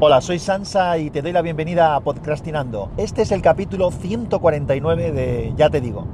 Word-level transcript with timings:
Hola, 0.00 0.20
soy 0.20 0.40
Sansa 0.40 0.98
y 0.98 1.10
te 1.10 1.22
doy 1.22 1.30
la 1.30 1.40
bienvenida 1.40 1.94
a 1.94 2.00
Podcastinando. 2.00 2.90
Este 2.96 3.22
es 3.22 3.30
el 3.30 3.40
capítulo 3.42 3.92
149 3.92 5.12
de 5.12 5.52
Ya 5.56 5.70
te 5.70 5.80
digo. 5.80 6.04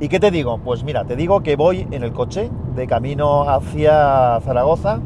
¿Y 0.00 0.08
qué 0.08 0.18
te 0.18 0.30
digo? 0.30 0.58
Pues 0.64 0.82
mira, 0.82 1.04
te 1.04 1.14
digo 1.14 1.42
que 1.42 1.54
voy 1.54 1.86
en 1.90 2.04
el 2.04 2.12
coche 2.12 2.50
de 2.74 2.86
camino 2.86 3.42
hacia 3.50 4.40
Zaragoza. 4.40 5.00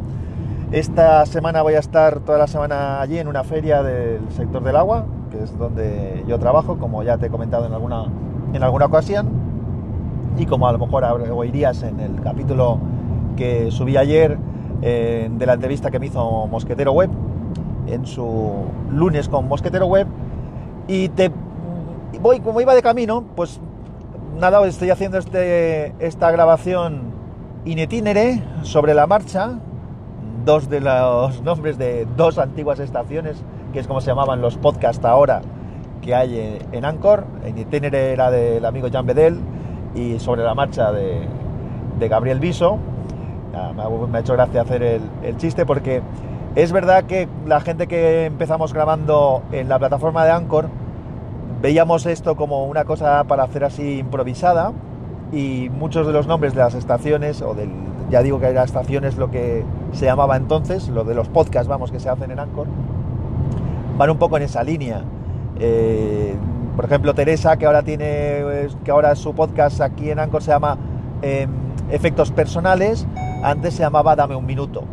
Esta 0.70 1.26
semana 1.26 1.62
voy 1.62 1.74
a 1.74 1.80
estar 1.80 2.20
toda 2.20 2.38
la 2.38 2.46
semana 2.46 3.00
allí 3.00 3.18
en 3.18 3.26
una 3.26 3.42
feria 3.42 3.82
del 3.82 4.20
sector 4.30 4.62
del 4.62 4.76
agua, 4.76 5.04
que 5.32 5.42
es 5.42 5.58
donde 5.58 6.22
yo 6.28 6.38
trabajo, 6.38 6.78
como 6.78 7.02
ya 7.02 7.18
te 7.18 7.26
he 7.26 7.28
comentado 7.28 7.66
en 7.66 7.72
alguna, 7.72 8.04
en 8.52 8.62
alguna 8.62 8.86
ocasión. 8.86 9.28
Y 10.38 10.46
como 10.46 10.68
a 10.68 10.72
lo 10.72 10.78
mejor 10.78 11.02
oirías 11.04 11.82
en 11.82 11.98
el 11.98 12.20
capítulo 12.20 12.78
que 13.36 13.72
subí 13.72 13.96
ayer 13.96 14.38
eh, 14.80 15.28
de 15.28 15.46
la 15.46 15.54
entrevista 15.54 15.90
que 15.90 15.98
me 15.98 16.06
hizo 16.06 16.46
Mosquetero 16.46 16.92
Web, 16.92 17.10
en 17.86 18.06
su 18.06 18.64
lunes 18.90 19.28
con 19.28 19.48
Mosquetero 19.48 19.86
Web 19.86 20.06
y 20.88 21.08
te 21.10 21.30
voy 22.20 22.40
como 22.40 22.60
iba 22.60 22.74
de 22.74 22.82
camino, 22.82 23.24
pues 23.34 23.60
nada, 24.38 24.64
estoy 24.66 24.90
haciendo 24.90 25.18
este, 25.18 25.94
esta 25.98 26.30
grabación 26.30 27.14
in 27.64 27.78
itinere 27.78 28.42
sobre 28.62 28.94
la 28.94 29.06
marcha, 29.06 29.58
dos 30.44 30.68
de 30.68 30.80
los 30.80 31.42
nombres 31.44 31.78
de 31.78 32.06
dos 32.16 32.38
antiguas 32.38 32.78
estaciones, 32.78 33.36
que 33.72 33.80
es 33.80 33.86
como 33.86 34.00
se 34.00 34.08
llamaban 34.08 34.40
los 34.40 34.56
podcasts 34.56 35.04
ahora 35.04 35.42
que 36.02 36.14
hay 36.14 36.60
en 36.70 36.84
Anchor, 36.84 37.24
en 37.44 37.58
itinere 37.58 38.12
era 38.12 38.30
del 38.30 38.64
amigo 38.64 38.86
Jean 38.88 39.06
Bedel 39.06 39.40
y 39.94 40.20
sobre 40.20 40.44
la 40.44 40.54
marcha 40.54 40.92
de, 40.92 41.26
de 41.98 42.08
Gabriel 42.08 42.38
Viso. 42.38 42.78
Me 43.74 44.18
ha 44.18 44.20
hecho 44.20 44.34
gracia 44.34 44.60
hacer 44.60 44.82
el 44.82 45.36
chiste 45.38 45.64
porque 45.64 46.02
es 46.56 46.72
verdad 46.72 47.04
que 47.04 47.28
la 47.46 47.60
gente 47.60 47.86
que 47.86 48.24
empezamos 48.24 48.72
grabando 48.72 49.42
en 49.52 49.68
la 49.68 49.78
plataforma 49.78 50.24
de 50.24 50.30
Anchor 50.30 50.70
veíamos 51.60 52.06
esto 52.06 52.34
como 52.34 52.64
una 52.64 52.84
cosa 52.86 53.24
para 53.24 53.42
hacer 53.42 53.62
así 53.62 53.98
improvisada 53.98 54.72
y 55.32 55.68
muchos 55.68 56.06
de 56.06 56.14
los 56.14 56.26
nombres 56.26 56.54
de 56.54 56.60
las 56.60 56.74
estaciones, 56.74 57.42
o 57.42 57.54
del, 57.54 57.70
ya 58.08 58.22
digo 58.22 58.40
que 58.40 58.46
era 58.46 58.64
estaciones 58.64 59.18
lo 59.18 59.30
que 59.30 59.64
se 59.92 60.06
llamaba 60.06 60.36
entonces, 60.36 60.88
lo 60.88 61.04
de 61.04 61.14
los 61.14 61.28
podcasts, 61.28 61.68
vamos, 61.68 61.92
que 61.92 62.00
se 62.00 62.08
hacen 62.08 62.30
en 62.30 62.38
Anchor, 62.38 62.66
van 63.98 64.08
un 64.08 64.16
poco 64.16 64.38
en 64.38 64.44
esa 64.44 64.62
línea. 64.64 65.02
Eh, 65.58 66.34
por 66.74 66.86
ejemplo, 66.86 67.14
Teresa, 67.14 67.58
que 67.58 67.66
ahora 67.66 67.82
tiene, 67.82 68.42
que 68.82 68.90
ahora 68.90 69.14
su 69.14 69.34
podcast 69.34 69.82
aquí 69.82 70.10
en 70.10 70.20
Anchor 70.20 70.42
se 70.42 70.52
llama 70.52 70.78
em, 71.20 71.50
Efectos 71.90 72.30
Personales, 72.30 73.06
antes 73.42 73.74
se 73.74 73.82
llamaba 73.82 74.16
Dame 74.16 74.36
un 74.36 74.46
Minuto. 74.46 74.84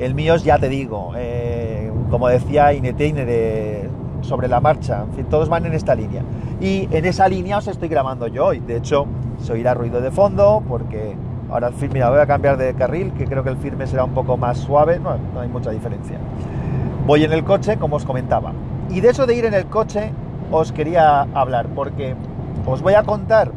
El 0.00 0.14
mío 0.14 0.34
es, 0.34 0.44
ya 0.44 0.58
te 0.58 0.70
digo, 0.70 1.12
eh, 1.14 1.92
como 2.10 2.28
decía 2.28 2.72
Ineteiner, 2.72 3.90
sobre 4.22 4.48
la 4.48 4.58
marcha, 4.58 5.02
en 5.02 5.12
fin, 5.12 5.26
todos 5.26 5.50
van 5.50 5.66
en 5.66 5.74
esta 5.74 5.94
línea. 5.94 6.22
Y 6.58 6.88
en 6.90 7.04
esa 7.04 7.28
línea 7.28 7.58
os 7.58 7.68
estoy 7.68 7.90
grabando 7.90 8.26
yo 8.26 8.46
hoy. 8.46 8.60
De 8.60 8.76
hecho, 8.76 9.04
se 9.42 9.52
oirá 9.52 9.74
ruido 9.74 10.00
de 10.00 10.10
fondo 10.10 10.62
porque 10.66 11.14
ahora 11.50 11.70
mira, 11.92 12.08
voy 12.08 12.18
a 12.18 12.26
cambiar 12.26 12.56
de 12.56 12.72
carril, 12.72 13.12
que 13.12 13.26
creo 13.26 13.44
que 13.44 13.50
el 13.50 13.58
firme 13.58 13.86
será 13.86 14.04
un 14.04 14.12
poco 14.12 14.38
más 14.38 14.56
suave, 14.56 14.98
no, 14.98 15.18
no 15.34 15.40
hay 15.40 15.48
mucha 15.48 15.70
diferencia. 15.70 16.16
Voy 17.06 17.24
en 17.24 17.32
el 17.32 17.44
coche, 17.44 17.76
como 17.76 17.96
os 17.96 18.06
comentaba. 18.06 18.52
Y 18.88 19.02
de 19.02 19.10
eso 19.10 19.26
de 19.26 19.34
ir 19.34 19.44
en 19.44 19.52
el 19.52 19.66
coche 19.66 20.12
os 20.50 20.72
quería 20.72 21.26
hablar, 21.34 21.66
porque 21.74 22.14
os 22.64 22.80
voy 22.80 22.94
a 22.94 23.02
contar, 23.02 23.52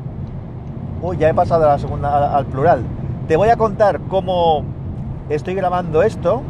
uy, 1.01 1.15
ya 1.15 1.29
he 1.29 1.33
pasado 1.33 1.63
a 1.63 1.67
la 1.67 1.79
segunda, 1.79 2.35
al 2.35 2.45
plural, 2.47 2.83
te 3.29 3.37
voy 3.37 3.47
a 3.47 3.55
contar 3.55 4.01
cómo 4.09 4.63
estoy 5.29 5.55
grabando 5.55 6.03
esto 6.03 6.41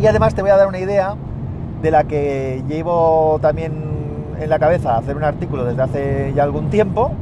y 0.00 0.06
además 0.06 0.34
te 0.34 0.42
voy 0.42 0.50
a 0.50 0.56
dar 0.56 0.66
una 0.66 0.78
idea 0.78 1.14
de 1.82 1.90
la 1.90 2.04
que 2.04 2.62
llevo 2.68 3.38
también 3.40 3.72
en 4.40 4.50
la 4.50 4.58
cabeza 4.58 4.96
hacer 4.96 5.16
un 5.16 5.24
artículo 5.24 5.64
desde 5.64 5.82
hace 5.82 6.32
ya 6.34 6.42
algún 6.42 6.70
tiempo 6.70 7.12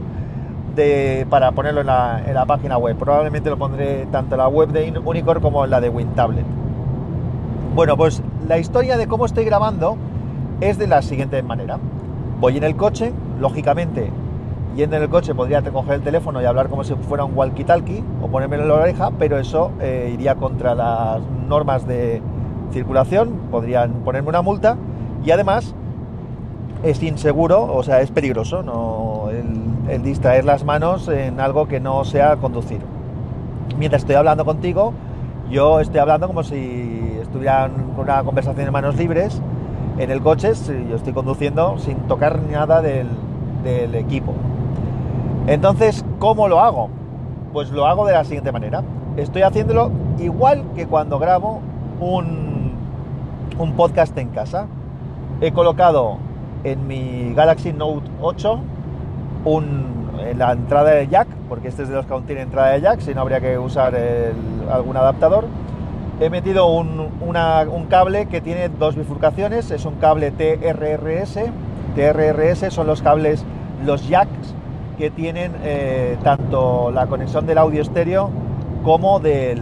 de, 0.74 1.26
para 1.28 1.52
ponerlo 1.52 1.80
en 1.80 1.86
la, 1.86 2.44
página 2.46 2.78
web. 2.78 2.96
Probablemente 2.96 3.50
lo 3.50 3.58
pondré 3.58 4.06
tanto 4.10 4.34
en 4.34 4.38
la 4.38 4.48
web 4.48 4.70
de 4.70 4.92
Unicorn 5.04 5.42
como 5.42 5.64
en 5.64 5.70
la 5.70 5.80
de 5.80 5.88
WinTablet. 5.90 6.46
Bueno, 7.74 7.96
pues 7.96 8.22
la 8.46 8.58
historia 8.58 8.96
de 8.96 9.06
cómo 9.06 9.26
estoy 9.26 9.44
grabando 9.44 9.96
es 10.60 10.78
de 10.78 10.86
la 10.86 11.02
siguiente 11.02 11.42
manera. 11.42 11.78
Voy 12.40 12.56
en 12.56 12.64
el 12.64 12.76
coche, 12.76 13.12
lógicamente 13.40 14.10
yendo 14.76 14.96
en 14.96 15.02
el 15.02 15.08
coche 15.08 15.34
podría 15.34 15.62
coger 15.62 15.94
el 15.94 16.02
teléfono 16.02 16.40
y 16.40 16.44
hablar 16.44 16.68
como 16.68 16.84
si 16.84 16.94
fuera 16.94 17.24
un 17.24 17.34
walkie-talkie 17.34 18.02
o 18.22 18.28
ponerme 18.28 18.56
en 18.56 18.68
la 18.68 18.74
oreja, 18.74 19.10
pero 19.18 19.38
eso 19.38 19.70
eh, 19.80 20.10
iría 20.12 20.34
contra 20.36 20.74
las 20.74 21.20
normas 21.48 21.86
de 21.86 22.22
circulación, 22.72 23.30
podrían 23.50 23.92
ponerme 24.04 24.30
una 24.30 24.42
multa 24.42 24.76
y 25.24 25.30
además 25.30 25.74
es 26.82 27.02
inseguro, 27.02 27.62
o 27.72 27.82
sea, 27.82 28.00
es 28.00 28.10
peligroso 28.10 28.62
no 28.62 29.28
el, 29.30 30.02
distraer 30.02 30.44
las 30.44 30.64
manos 30.64 31.08
en 31.08 31.38
algo 31.38 31.68
que 31.68 31.80
no 31.80 32.04
sea 32.04 32.36
conducir. 32.36 32.80
Mientras 33.78 34.02
estoy 34.02 34.16
hablando 34.16 34.44
contigo, 34.44 34.92
yo 35.50 35.80
estoy 35.80 36.00
hablando 36.00 36.28
como 36.28 36.42
si 36.42 37.18
estuviera 37.20 37.68
con 37.94 38.04
una 38.04 38.22
conversación 38.22 38.66
en 38.66 38.72
manos 38.72 38.96
libres 38.96 39.40
en 39.98 40.10
el 40.10 40.22
coche, 40.22 40.52
yo 40.88 40.96
estoy 40.96 41.12
conduciendo 41.12 41.78
sin 41.78 41.96
tocar 42.08 42.40
nada 42.40 42.80
del, 42.80 43.08
del 43.62 43.94
equipo. 43.94 44.34
Entonces, 45.46 46.04
¿cómo 46.20 46.46
lo 46.46 46.60
hago? 46.60 46.88
Pues 47.52 47.70
lo 47.70 47.86
hago 47.86 48.06
de 48.06 48.12
la 48.12 48.24
siguiente 48.24 48.52
manera. 48.52 48.82
Estoy 49.16 49.42
haciéndolo 49.42 49.90
igual 50.18 50.62
que 50.76 50.86
cuando 50.86 51.18
grabo 51.18 51.60
un, 51.98 52.72
un 53.58 53.72
podcast 53.72 54.16
en 54.18 54.28
casa. 54.28 54.68
He 55.40 55.50
colocado 55.50 56.18
en 56.62 56.86
mi 56.86 57.34
Galaxy 57.34 57.72
Note 57.72 58.08
8 58.20 58.60
en 59.44 60.38
la 60.38 60.52
entrada 60.52 60.90
de 60.90 61.08
jack, 61.08 61.26
porque 61.48 61.68
este 61.68 61.82
es 61.82 61.88
de 61.88 61.96
los 61.96 62.06
que 62.06 62.12
aún 62.12 62.22
tiene 62.22 62.42
entrada 62.42 62.70
de 62.70 62.80
jack, 62.80 63.00
si 63.00 63.12
no 63.12 63.22
habría 63.22 63.40
que 63.40 63.58
usar 63.58 63.98
algún 64.70 64.96
adaptador. 64.96 65.46
He 66.20 66.30
metido 66.30 66.68
un, 66.68 67.08
un, 67.20 67.86
cable 67.86 68.26
que 68.26 68.40
tiene 68.40 68.68
dos 68.68 68.94
bifurcaciones, 68.94 69.72
es 69.72 69.84
un 69.84 69.96
cable 69.96 70.30
TRRS. 70.30 71.40
TRRS 71.96 72.72
son 72.72 72.86
los 72.86 73.02
cables, 73.02 73.44
los 73.84 74.08
jacks 74.08 74.54
que 75.02 75.10
tienen 75.10 75.52
eh, 75.64 76.16
tanto 76.22 76.92
la 76.92 77.08
conexión 77.08 77.44
del 77.44 77.58
audio 77.58 77.82
estéreo 77.82 78.30
como 78.84 79.18
del, 79.18 79.58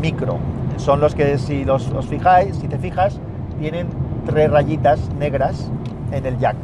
micro. 0.00 0.38
Son 0.78 1.02
los 1.02 1.14
que 1.14 1.36
si 1.36 1.66
los, 1.66 1.90
os 1.90 2.06
fijáis, 2.06 2.56
si 2.56 2.66
te 2.66 2.78
fijas, 2.78 3.20
tienen 3.58 3.88
tres 4.24 4.50
rayitas 4.50 5.10
negras 5.18 5.70
en 6.12 6.24
el 6.24 6.38
jack. 6.38 6.56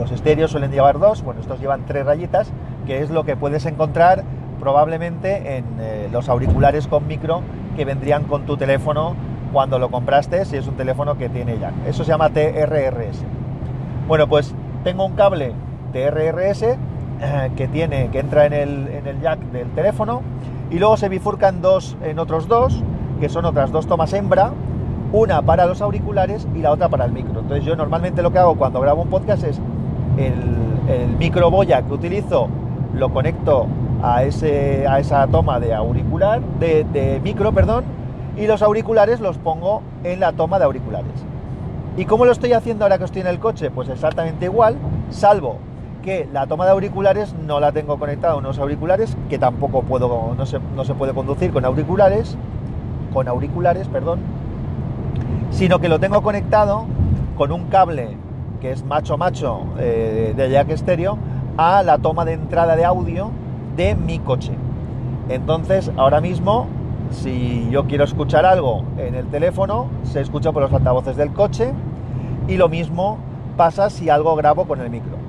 Los 0.00 0.10
estéreos 0.12 0.50
suelen 0.50 0.70
llevar 0.70 0.98
dos, 0.98 1.22
bueno, 1.22 1.42
estos 1.42 1.60
llevan 1.60 1.84
tres 1.84 2.06
rayitas, 2.06 2.50
que 2.86 3.02
es 3.02 3.10
lo 3.10 3.24
que 3.24 3.36
puedes 3.36 3.66
encontrar 3.66 4.24
probablemente 4.58 5.58
en 5.58 5.66
eh, 5.78 6.08
los 6.10 6.30
auriculares 6.30 6.86
con 6.86 7.06
micro 7.06 7.42
que 7.76 7.84
vendrían 7.84 8.24
con 8.24 8.46
tu 8.46 8.56
teléfono 8.56 9.14
cuando 9.52 9.78
lo 9.78 9.90
compraste, 9.90 10.46
si 10.46 10.56
es 10.56 10.66
un 10.66 10.76
teléfono 10.76 11.18
que 11.18 11.28
tiene 11.28 11.58
jack. 11.58 11.74
Eso 11.86 12.02
se 12.02 12.12
llama 12.12 12.30
TRRS. 12.30 13.22
Bueno, 14.08 14.26
pues 14.26 14.54
tengo 14.84 15.04
un 15.04 15.16
cable 15.16 15.52
TRRS 15.96 16.62
eh, 16.62 16.76
que 17.56 17.68
tiene 17.68 18.08
que 18.08 18.20
entra 18.20 18.44
en 18.44 18.52
el, 18.52 18.88
en 18.88 19.06
el 19.06 19.20
jack 19.20 19.40
del 19.50 19.70
teléfono 19.70 20.20
y 20.70 20.78
luego 20.78 20.98
se 20.98 21.08
bifurcan 21.08 21.62
dos 21.62 21.96
en 22.04 22.18
otros 22.18 22.48
dos 22.48 22.82
que 23.18 23.30
son 23.30 23.46
otras 23.46 23.72
dos 23.72 23.86
tomas 23.86 24.12
hembra 24.12 24.50
una 25.12 25.40
para 25.40 25.64
los 25.64 25.80
auriculares 25.80 26.46
y 26.54 26.58
la 26.58 26.72
otra 26.72 26.90
para 26.90 27.06
el 27.06 27.12
micro 27.12 27.40
entonces 27.40 27.64
yo 27.64 27.76
normalmente 27.76 28.20
lo 28.20 28.30
que 28.30 28.38
hago 28.38 28.56
cuando 28.56 28.80
grabo 28.80 29.02
un 29.02 29.08
podcast 29.08 29.44
es 29.44 29.58
el, 30.18 30.34
el 30.92 31.16
micro 31.18 31.50
boya 31.50 31.80
que 31.80 31.92
utilizo 31.94 32.48
lo 32.94 33.10
conecto 33.10 33.66
a, 34.02 34.24
ese, 34.24 34.86
a 34.86 34.98
esa 34.98 35.26
toma 35.28 35.60
de 35.60 35.72
auricular 35.74 36.42
de, 36.60 36.84
de 36.84 37.20
micro 37.20 37.52
perdón 37.52 37.84
y 38.36 38.46
los 38.46 38.60
auriculares 38.60 39.20
los 39.20 39.38
pongo 39.38 39.80
en 40.04 40.20
la 40.20 40.32
toma 40.32 40.58
de 40.58 40.66
auriculares 40.66 41.24
¿Y 41.96 42.04
cómo 42.04 42.26
lo 42.26 42.32
estoy 42.32 42.52
haciendo 42.52 42.84
ahora 42.84 42.98
que 42.98 43.04
estoy 43.04 43.22
en 43.22 43.28
el 43.28 43.38
coche? 43.38 43.70
Pues 43.70 43.88
exactamente 43.88 44.44
igual, 44.44 44.76
salvo 45.08 45.56
que 46.06 46.28
la 46.32 46.46
toma 46.46 46.66
de 46.66 46.70
auriculares 46.70 47.34
no 47.34 47.58
la 47.58 47.72
tengo 47.72 47.98
conectada 47.98 48.34
a 48.34 48.36
unos 48.36 48.60
auriculares, 48.60 49.16
que 49.28 49.40
tampoco 49.40 49.82
puedo, 49.82 50.36
no 50.38 50.46
se, 50.46 50.60
no 50.76 50.84
se 50.84 50.94
puede 50.94 51.12
conducir 51.12 51.50
con 51.50 51.64
auriculares, 51.64 52.38
con 53.12 53.26
auriculares, 53.26 53.88
perdón, 53.88 54.20
sino 55.50 55.80
que 55.80 55.88
lo 55.88 55.98
tengo 55.98 56.22
conectado 56.22 56.84
con 57.36 57.50
un 57.50 57.64
cable 57.64 58.16
que 58.60 58.70
es 58.70 58.84
macho 58.84 59.18
macho 59.18 59.64
eh, 59.80 60.32
de 60.36 60.48
jack 60.48 60.70
estéreo 60.70 61.18
a 61.56 61.82
la 61.82 61.98
toma 61.98 62.24
de 62.24 62.34
entrada 62.34 62.76
de 62.76 62.84
audio 62.84 63.32
de 63.76 63.96
mi 63.96 64.20
coche. 64.20 64.52
Entonces, 65.28 65.90
ahora 65.96 66.20
mismo, 66.20 66.68
si 67.10 67.68
yo 67.72 67.86
quiero 67.86 68.04
escuchar 68.04 68.46
algo 68.46 68.84
en 68.96 69.16
el 69.16 69.26
teléfono, 69.26 69.88
se 70.04 70.20
escucha 70.20 70.52
por 70.52 70.62
los 70.62 70.72
altavoces 70.72 71.16
del 71.16 71.32
coche 71.32 71.72
y 72.46 72.58
lo 72.58 72.68
mismo 72.68 73.18
pasa 73.56 73.90
si 73.90 74.08
algo 74.08 74.36
grabo 74.36 74.66
con 74.66 74.80
el 74.80 74.88
micro. 74.88 75.25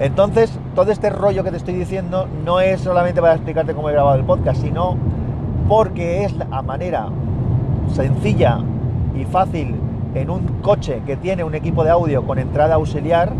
Entonces, 0.00 0.56
todo 0.76 0.92
este 0.92 1.10
rollo 1.10 1.42
que 1.42 1.50
te 1.50 1.56
estoy 1.56 1.74
diciendo 1.74 2.28
no 2.44 2.60
es 2.60 2.80
solamente 2.80 3.20
para 3.20 3.34
explicarte 3.34 3.74
cómo 3.74 3.88
he 3.88 3.92
grabado 3.92 4.16
el 4.16 4.24
podcast, 4.24 4.60
sino 4.62 4.96
porque 5.68 6.24
es 6.24 6.32
la 6.36 6.62
manera 6.62 7.08
sencilla 7.92 8.60
y 9.16 9.24
fácil 9.24 9.74
en 10.14 10.30
un 10.30 10.46
coche 10.62 11.02
que 11.04 11.16
tiene 11.16 11.42
un 11.42 11.54
equipo 11.54 11.82
de 11.82 11.90
audio 11.90 12.24
con 12.24 12.38
entrada 12.38 12.76
auxiliar, 12.76 13.32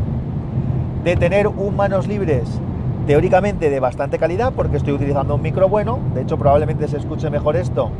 de 1.04 1.16
tener 1.16 1.46
un 1.46 1.76
manos 1.76 2.08
libres 2.08 2.60
teóricamente 3.06 3.70
de 3.70 3.80
bastante 3.80 4.18
calidad 4.18 4.52
porque 4.54 4.78
estoy 4.78 4.92
utilizando 4.94 5.36
un 5.36 5.42
micro 5.42 5.68
bueno, 5.68 6.00
de 6.12 6.22
hecho 6.22 6.36
probablemente 6.38 6.88
se 6.88 6.98
escuche 6.98 7.30
mejor 7.30 7.56
esto 7.56 7.90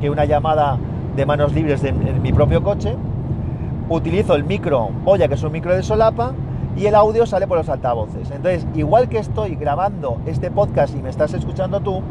que 0.00 0.10
una 0.10 0.24
llamada 0.24 0.76
de 1.16 1.24
manos 1.24 1.54
libres 1.54 1.84
en 1.84 2.20
mi 2.20 2.32
propio 2.32 2.62
coche. 2.62 2.94
Utilizo 3.88 4.34
el 4.34 4.44
micro 4.44 4.90
Boya, 5.04 5.28
que 5.28 5.34
es 5.34 5.42
un 5.42 5.52
micro 5.52 5.74
de 5.74 5.82
solapa, 5.82 6.32
y 6.78 6.86
el 6.86 6.94
audio 6.94 7.26
sale 7.26 7.48
por 7.48 7.58
los 7.58 7.68
altavoces. 7.68 8.30
Entonces, 8.30 8.64
igual 8.74 9.08
que 9.08 9.18
estoy 9.18 9.56
grabando 9.56 10.18
este 10.26 10.50
podcast 10.50 10.94
y 10.94 11.02
me 11.02 11.10
estás 11.10 11.34
escuchando 11.34 11.80
tú, 11.80 12.02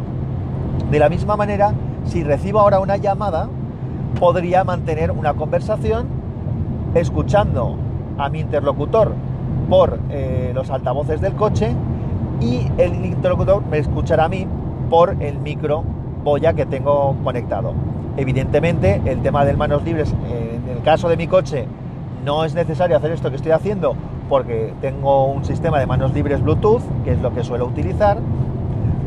de 0.91 0.99
la 0.99 1.07
misma 1.07 1.37
manera, 1.37 1.73
si 2.05 2.23
recibo 2.23 2.59
ahora 2.59 2.79
una 2.81 2.97
llamada, 2.97 3.47
podría 4.19 4.65
mantener 4.65 5.11
una 5.11 5.33
conversación 5.33 6.07
escuchando 6.95 7.77
a 8.17 8.29
mi 8.29 8.41
interlocutor 8.41 9.13
por 9.69 9.99
eh, 10.09 10.51
los 10.53 10.69
altavoces 10.69 11.21
del 11.21 11.33
coche 11.33 11.73
y 12.41 12.67
el 12.77 13.05
interlocutor 13.05 13.65
me 13.67 13.77
escuchará 13.77 14.25
a 14.25 14.29
mí 14.29 14.47
por 14.89 15.15
el 15.21 15.39
micro 15.39 15.83
boya 16.23 16.53
que 16.53 16.65
tengo 16.65 17.15
conectado. 17.23 17.73
Evidentemente, 18.17 19.01
el 19.05 19.21
tema 19.21 19.45
de 19.45 19.55
manos 19.55 19.83
libres, 19.83 20.13
en 20.29 20.69
el 20.69 20.83
caso 20.83 21.07
de 21.07 21.15
mi 21.15 21.27
coche, 21.27 21.67
no 22.25 22.43
es 22.43 22.53
necesario 22.53 22.97
hacer 22.97 23.11
esto 23.11 23.29
que 23.29 23.37
estoy 23.37 23.51
haciendo 23.51 23.95
porque 24.29 24.74
tengo 24.81 25.25
un 25.25 25.45
sistema 25.45 25.79
de 25.79 25.85
manos 25.85 26.13
libres 26.13 26.41
Bluetooth, 26.41 26.81
que 27.03 27.13
es 27.13 27.21
lo 27.21 27.33
que 27.33 27.44
suelo 27.44 27.65
utilizar. 27.65 28.18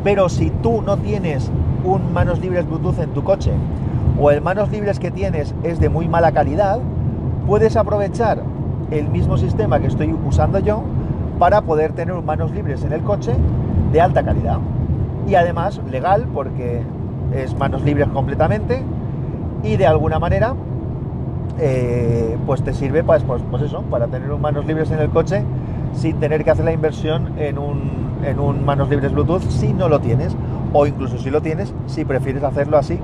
Pero 0.03 0.29
si 0.29 0.49
tú 0.49 0.81
no 0.81 0.97
tienes 0.97 1.51
un 1.83 2.13
manos 2.13 2.39
libres 2.39 2.67
Bluetooth 2.67 2.99
en 2.99 3.11
tu 3.11 3.23
coche 3.23 3.51
o 4.19 4.31
el 4.31 4.41
manos 4.41 4.71
libres 4.71 4.99
que 4.99 5.11
tienes 5.11 5.53
es 5.63 5.79
de 5.79 5.89
muy 5.89 6.07
mala 6.07 6.31
calidad, 6.31 6.79
puedes 7.47 7.75
aprovechar 7.75 8.41
el 8.89 9.09
mismo 9.09 9.37
sistema 9.37 9.79
que 9.79 9.87
estoy 9.87 10.15
usando 10.27 10.59
yo 10.59 10.83
para 11.39 11.61
poder 11.61 11.93
tener 11.93 12.13
un 12.15 12.25
manos 12.25 12.51
libres 12.51 12.83
en 12.83 12.93
el 12.93 13.01
coche 13.01 13.33
de 13.91 14.01
alta 14.01 14.23
calidad. 14.23 14.57
Y 15.27 15.35
además 15.35 15.79
legal 15.89 16.27
porque 16.33 16.81
es 17.33 17.57
manos 17.57 17.83
libres 17.83 18.07
completamente 18.09 18.81
y 19.63 19.77
de 19.77 19.87
alguna 19.87 20.19
manera 20.19 20.55
eh, 21.59 22.37
pues 22.45 22.63
te 22.63 22.73
sirve 22.73 23.03
pues, 23.03 23.23
pues, 23.23 23.41
pues, 23.49 23.63
eso, 23.63 23.81
para 23.83 24.07
tener 24.07 24.31
un 24.31 24.41
manos 24.41 24.65
libres 24.65 24.91
en 24.91 24.99
el 24.99 25.09
coche 25.09 25.43
sin 25.93 26.19
tener 26.19 26.43
que 26.43 26.51
hacer 26.51 26.65
la 26.65 26.71
inversión 26.71 27.37
en 27.37 27.57
un, 27.57 28.19
en 28.23 28.39
un 28.39 28.63
manos 28.63 28.89
libres 28.89 29.11
Bluetooth 29.11 29.43
si 29.49 29.73
no 29.73 29.89
lo 29.89 29.99
tienes 29.99 30.35
o 30.73 30.85
incluso 30.87 31.17
si 31.17 31.29
lo 31.29 31.41
tienes, 31.41 31.73
si 31.87 32.05
prefieres 32.05 32.43
hacerlo 32.43 32.77
así. 32.77 32.99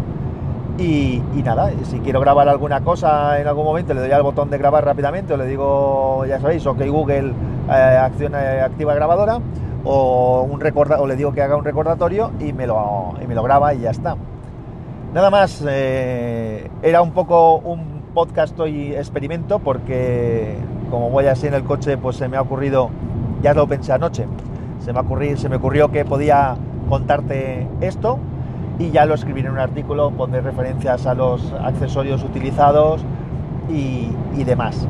Y, 0.78 1.22
nada, 1.44 1.72
si 1.84 2.00
quiero 2.00 2.20
grabar 2.20 2.48
alguna 2.48 2.82
cosa 2.82 3.40
en 3.40 3.48
algún 3.48 3.66
momento, 3.66 3.96
le 3.96 4.02
doy 4.02 4.12
al 4.12 4.22
botón 4.22 4.52
de 4.52 4.60
grabar 4.60 4.86
rápidamente, 4.86 5.34
o 5.34 5.38
le 5.38 5.48
digo, 5.48 6.24
ya 6.28 6.40
sabéis, 6.40 6.68
ok 6.68 6.86
Google, 6.88 7.34
eh, 7.68 7.72
acción 7.72 8.36
eh, 8.36 8.62
activa 8.62 8.94
grabadora, 8.94 9.40
o, 9.84 10.48
un 10.48 10.60
recorda 10.60 11.02
o 11.02 11.08
le 11.08 11.16
digo 11.16 11.34
que 11.34 11.42
haga 11.42 11.56
un 11.56 11.64
recordatorio 11.64 12.32
y 12.40 12.54
me 12.54 12.68
lo, 12.68 13.16
y 13.22 13.26
me 13.26 13.34
lo 13.34 13.42
graba 13.42 13.74
y 13.74 13.82
ya 13.82 13.90
está. 13.90 14.18
Nada 15.14 15.32
más, 15.32 15.64
era 15.66 17.02
un 17.02 17.12
poco 17.12 17.56
un 17.58 17.97
podcast 18.18 18.60
hoy 18.60 18.96
experimento 18.96 19.60
porque 19.60 20.56
como 20.90 21.12
voy 21.12 21.28
así 21.28 21.46
en 21.46 21.54
el 21.54 21.64
coche, 21.64 22.00
pues 22.00 22.16
se 22.16 22.28
me 22.28 22.36
ha 22.36 22.42
ocurrido, 22.42 22.90
ya 23.44 23.54
lo 23.54 23.68
pensé 23.68 23.94
anoche, 23.94 24.25
se 24.80 24.92
me, 24.92 25.02
ocurrió, 25.02 25.38
se 25.38 25.50
me 25.50 25.58
ocurrió 25.58 25.92
que 25.92 26.04
podía 26.04 26.56
contarte 26.90 27.68
esto 27.80 28.18
y 28.80 28.90
ya 28.90 29.06
lo 29.06 29.14
escribiré 29.14 29.50
en 29.50 29.54
un 29.54 29.60
artículo, 29.60 30.10
pondré 30.10 30.42
referencias 30.42 31.06
a 31.06 31.14
los 31.14 31.54
accesorios 31.64 32.24
utilizados 32.24 33.06
y, 33.69 34.10
demás. 34.44 34.88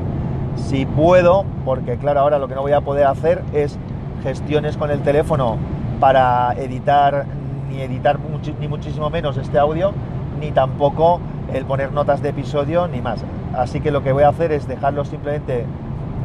Si 0.56 0.86
puedo, 0.86 1.44
porque 1.66 1.98
claro, 1.98 2.22
ahora 2.22 2.40
lo 2.40 2.48
que 2.48 2.56
no 2.56 2.62
voy 2.62 2.72
a 2.72 2.80
poder 2.80 3.08
hacer 3.08 3.44
es 3.54 3.78
gestiones 4.24 4.78
con 4.78 4.90
el 4.90 5.02
teléfono 5.02 5.58
para 6.00 6.54
editar, 6.54 7.26
ni 7.70 7.82
editar 7.82 8.20
ni 8.62 8.70
muchísimo 8.70 9.10
menos 9.10 9.36
este 9.36 9.60
audio, 9.60 9.92
ni 10.40 10.52
tampoco 10.52 11.20
el 11.54 11.66
poner 11.66 11.92
notas 11.92 12.22
de 12.22 12.30
episodio, 12.30 12.88
ni 12.88 13.02
más. 13.02 13.24
Así 13.56 13.80
que 13.80 13.92
lo 13.92 14.04
que 14.04 14.12
voy 14.12 14.24
a 14.24 14.30
hacer 14.30 14.52
es 14.52 14.68
dejarlo 14.68 15.06
simplemente 15.06 15.66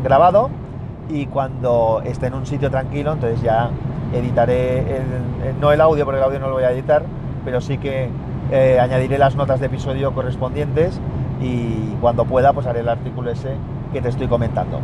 grabado 0.02 0.50
y 1.08 1.26
cuando 1.26 2.02
esté 2.04 2.26
en 2.26 2.34
un 2.34 2.46
sitio 2.46 2.70
tranquilo, 2.70 3.12
entonces 3.12 3.40
ya 3.42 3.70
editaré, 4.12 5.02
no 5.60 5.72
el 5.72 5.80
audio, 5.80 6.04
porque 6.04 6.18
el 6.18 6.24
audio 6.24 6.40
no 6.40 6.48
lo 6.48 6.54
voy 6.54 6.64
a 6.64 6.72
editar, 6.72 7.02
pero 7.44 7.60
sí 7.60 7.78
que 7.78 8.08
eh, 8.50 8.78
añadiré 8.80 9.18
las 9.18 9.36
notas 9.36 9.60
de 9.60 9.66
episodio 9.66 10.12
correspondientes 10.12 11.00
y 11.40 11.94
cuando 12.00 12.24
pueda 12.24 12.52
pues 12.52 12.66
haré 12.66 12.80
el 12.80 12.88
artículo 12.88 13.30
ese 13.30 13.56
que 13.92 14.00
te 14.00 14.08
estoy 14.08 14.28
comentando. 14.28 14.80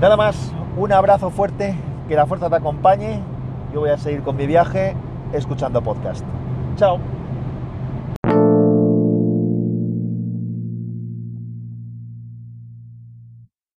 Nada 0.00 0.16
más, 0.16 0.52
un 0.76 0.92
abrazo 0.92 1.30
fuerte, 1.30 1.74
que 2.08 2.14
la 2.14 2.26
fuerza 2.26 2.48
te 2.48 2.56
acompañe, 2.56 3.20
yo 3.72 3.80
voy 3.80 3.90
a 3.90 3.98
seguir 3.98 4.22
con 4.22 4.36
mi 4.36 4.46
viaje 4.46 4.94
escuchando 5.32 5.82
podcast. 5.82 6.24
Chao. 6.76 7.15